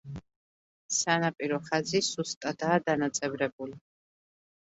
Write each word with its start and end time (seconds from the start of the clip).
სანაპირო 0.99 1.59
ხაზი 1.67 2.01
სუსტადაა 2.07 2.79
დანაწევრებული. 2.87 3.77